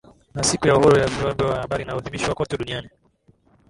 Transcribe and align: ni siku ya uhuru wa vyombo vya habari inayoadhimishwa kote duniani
ni 0.33 0.43
siku 0.49 0.67
ya 0.67 0.75
uhuru 0.77 0.95
wa 1.01 1.07
vyombo 1.07 1.47
vya 1.47 1.55
habari 1.61 1.83
inayoadhimishwa 1.83 2.35
kote 2.35 2.57
duniani 2.57 2.89